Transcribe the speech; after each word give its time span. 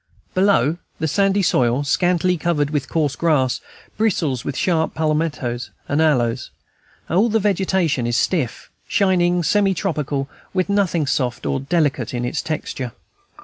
Below, 0.33 0.77
the 0.99 1.07
sandy 1.07 1.43
soil, 1.43 1.83
scantly 1.83 2.35
covered 2.35 2.71
with 2.71 2.89
coarse 2.89 3.15
grass, 3.15 3.61
bristles 3.97 4.43
with 4.43 4.57
sharp 4.57 4.95
palmettoes 4.95 5.69
and 5.87 6.01
aloes; 6.01 6.49
all 7.07 7.29
the 7.29 7.37
vegetation 7.39 8.07
is 8.07 8.17
stiff, 8.17 8.71
shining, 8.87 9.43
semi 9.43 9.75
tropical, 9.75 10.27
with 10.55 10.69
nothing 10.69 11.05
soft 11.05 11.45
or 11.45 11.59
delicate 11.59 12.15
in 12.15 12.25
its 12.25 12.41
texture. 12.41 12.93